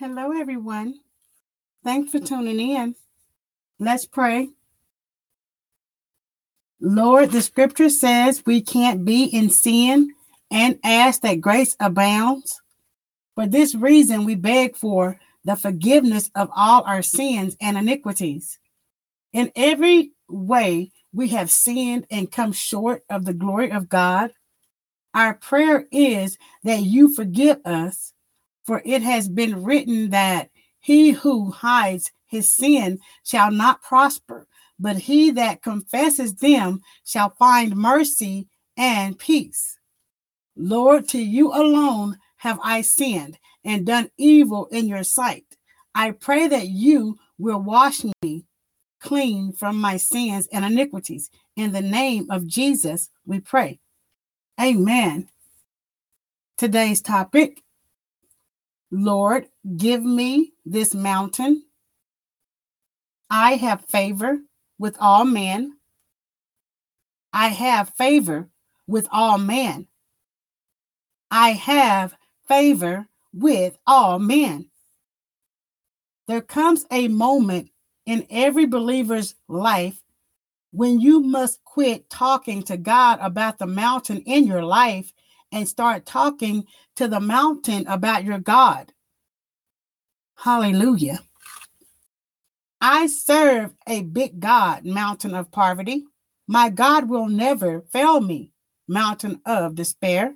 [0.00, 0.94] Hello, everyone.
[1.84, 2.94] Thanks for tuning in.
[3.78, 4.48] Let's pray.
[6.80, 10.14] Lord, the scripture says we can't be in sin
[10.50, 12.62] and ask that grace abounds.
[13.34, 18.58] For this reason, we beg for the forgiveness of all our sins and iniquities.
[19.34, 24.32] In every way, we have sinned and come short of the glory of God.
[25.12, 28.14] Our prayer is that you forgive us
[28.70, 34.46] for it has been written that he who hides his sin shall not prosper,
[34.78, 39.76] but he that confesses them shall find mercy and peace.
[40.54, 45.56] Lord, to you alone have I sinned and done evil in your sight.
[45.92, 48.44] I pray that you will wash me
[49.00, 51.28] clean from my sins and iniquities.
[51.56, 53.80] In the name of Jesus, we pray.
[54.60, 55.28] Amen.
[56.56, 57.64] Today's topic
[58.90, 61.64] Lord, give me this mountain.
[63.30, 64.38] I have favor
[64.78, 65.76] with all men.
[67.32, 68.48] I have favor
[68.88, 69.86] with all men.
[71.30, 72.16] I have
[72.48, 74.70] favor with all men.
[76.26, 77.70] There comes a moment
[78.06, 80.02] in every believer's life
[80.72, 85.12] when you must quit talking to God about the mountain in your life
[85.52, 86.66] and start talking
[86.96, 88.92] to the mountain about your God.
[90.36, 91.20] Hallelujah.
[92.80, 96.04] I serve a big God, mountain of poverty.
[96.48, 98.52] My God will never fail me,
[98.88, 100.34] mountain of despair.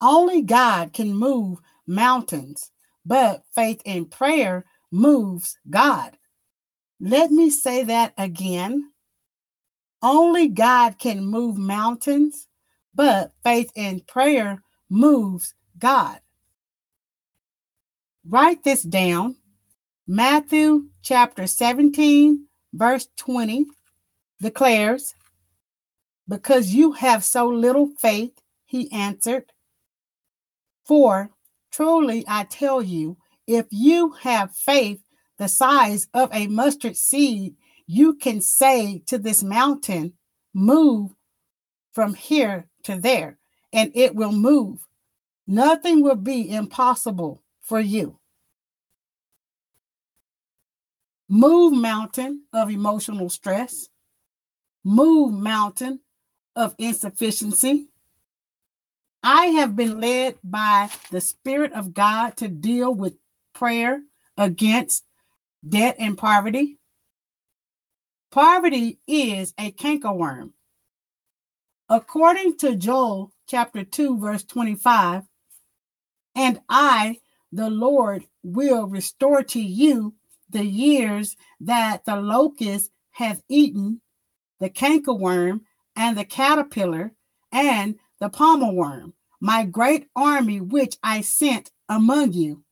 [0.00, 2.70] Only God can move mountains,
[3.04, 6.16] but faith in prayer moves God.
[7.00, 8.92] Let me say that again.
[10.02, 12.46] Only God can move mountains,
[12.94, 16.20] but faith in prayer moves God.
[18.26, 19.36] Write this down.
[20.06, 23.66] Matthew chapter 17, verse 20
[24.40, 25.14] declares,
[26.28, 28.32] Because you have so little faith,
[28.66, 29.52] he answered.
[30.84, 31.30] For
[31.70, 35.00] truly I tell you, if you have faith
[35.38, 37.54] the size of a mustard seed,
[37.86, 40.12] you can say to this mountain,
[40.52, 41.12] Move
[41.92, 43.38] from here to there,
[43.72, 44.86] and it will move.
[45.46, 48.18] Nothing will be impossible for you.
[51.28, 53.88] Move mountain of emotional stress,
[54.84, 56.00] move mountain
[56.56, 57.88] of insufficiency.
[59.22, 63.14] I have been led by the Spirit of God to deal with
[63.54, 64.00] prayer
[64.36, 65.04] against
[65.68, 66.78] debt and poverty.
[68.30, 70.52] Poverty is a cankerworm
[71.92, 75.24] According to Joel chapter 2, verse 25,
[76.36, 77.18] and I,
[77.50, 80.14] the Lord, will restore to you
[80.48, 84.02] the years that the locust hath eaten,
[84.60, 85.62] the cankerworm,
[85.96, 87.12] and the caterpillar,
[87.50, 92.62] and the palmer worm, my great army which I sent among you.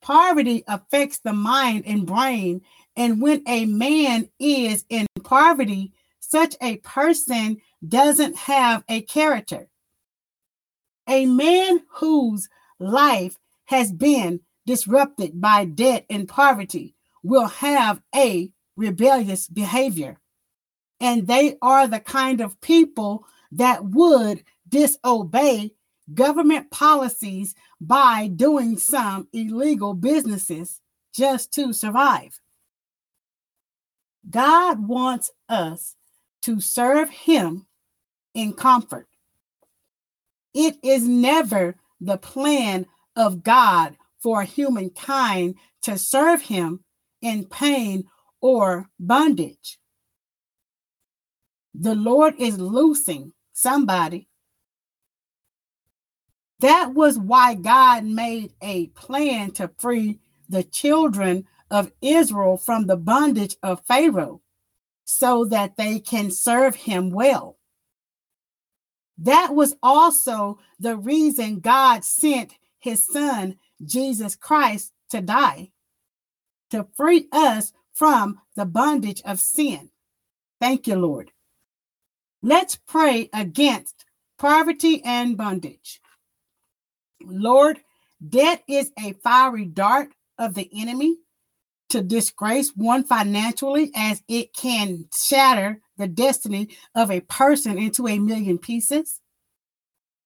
[0.00, 2.62] Poverty affects the mind and brain,
[2.96, 5.92] and when a man is in poverty,
[6.30, 9.68] such a person doesn't have a character.
[11.08, 12.48] A man whose
[12.78, 20.20] life has been disrupted by debt and poverty will have a rebellious behavior.
[21.00, 25.72] And they are the kind of people that would disobey
[26.14, 30.80] government policies by doing some illegal businesses
[31.12, 32.40] just to survive.
[34.28, 35.96] God wants us
[36.42, 37.66] to serve Him
[38.34, 39.08] in comfort.
[40.54, 46.84] It is never the plan of God for humankind to serve him
[47.22, 48.04] in pain
[48.40, 49.78] or bondage.
[51.74, 54.28] The Lord is loosing somebody.
[56.60, 62.96] That was why God made a plan to free the children of Israel from the
[62.96, 64.42] bondage of Pharaoh
[65.10, 67.58] so that they can serve him well.
[69.18, 75.72] That was also the reason God sent his son, Jesus Christ, to die,
[76.70, 79.90] to free us from the bondage of sin.
[80.60, 81.32] Thank you, Lord.
[82.40, 84.04] Let's pray against
[84.38, 86.00] poverty and bondage.
[87.20, 87.80] Lord,
[88.26, 91.16] debt is a fiery dart of the enemy
[91.90, 98.18] to disgrace one financially as it can shatter the destiny of a person into a
[98.18, 99.20] million pieces.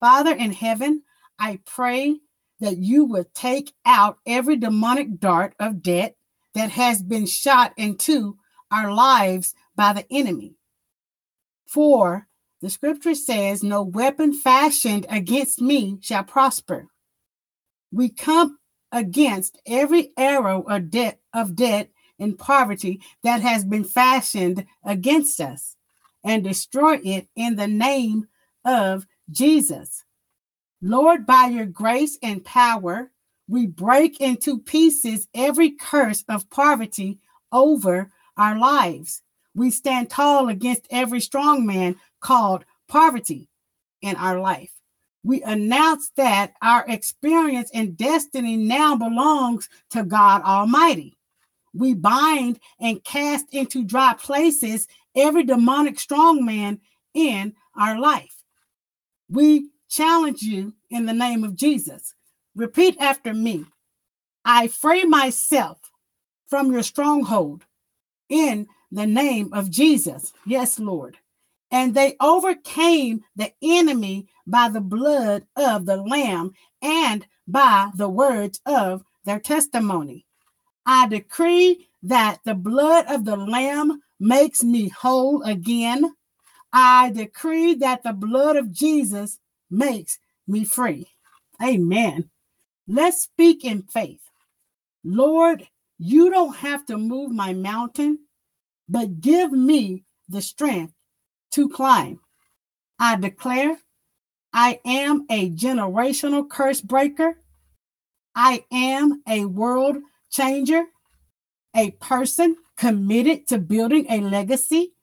[0.00, 1.02] Father in heaven,
[1.38, 2.18] I pray
[2.60, 6.16] that you would take out every demonic dart of debt
[6.54, 8.38] that has been shot into
[8.70, 10.54] our lives by the enemy.
[11.66, 12.28] For
[12.60, 16.86] the scripture says, No weapon fashioned against me shall prosper.
[17.92, 18.58] We come
[18.94, 25.76] against every arrow of debt of debt and poverty that has been fashioned against us
[26.22, 28.28] and destroy it in the name
[28.64, 30.04] of Jesus.
[30.80, 33.10] Lord, by your grace and power,
[33.48, 37.18] we break into pieces every curse of poverty
[37.50, 39.22] over our lives.
[39.54, 43.48] We stand tall against every strong man called poverty
[44.00, 44.73] in our life.
[45.24, 51.16] We announce that our experience and destiny now belongs to God Almighty.
[51.74, 56.80] We bind and cast into dry places every demonic strongman
[57.14, 58.44] in our life.
[59.30, 62.14] We challenge you in the name of Jesus.
[62.56, 63.66] Repeat after me
[64.44, 65.78] I free myself
[66.48, 67.64] from your stronghold
[68.28, 70.32] in the name of Jesus.
[70.46, 71.18] Yes, Lord.
[71.74, 78.60] And they overcame the enemy by the blood of the Lamb and by the words
[78.64, 80.24] of their testimony.
[80.86, 86.14] I decree that the blood of the Lamb makes me whole again.
[86.72, 91.08] I decree that the blood of Jesus makes me free.
[91.60, 92.30] Amen.
[92.86, 94.22] Let's speak in faith.
[95.02, 95.66] Lord,
[95.98, 98.20] you don't have to move my mountain,
[98.88, 100.94] but give me the strength
[101.54, 102.18] to climb.
[102.98, 103.78] I declare
[104.52, 107.38] I am a generational curse breaker.
[108.34, 109.98] I am a world
[110.30, 110.86] changer,
[111.76, 114.94] a person committed to building a legacy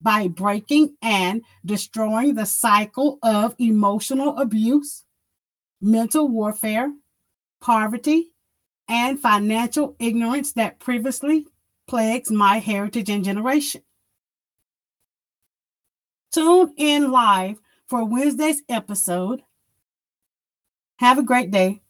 [0.00, 5.04] by breaking and destroying the cycle of emotional abuse,
[5.82, 6.94] mental warfare,
[7.60, 8.32] poverty,
[8.88, 11.46] and financial ignorance that previously
[11.86, 13.82] plagues my heritage and generation.
[16.32, 19.42] Tune in live for Wednesday's episode.
[20.98, 21.82] Have a great day.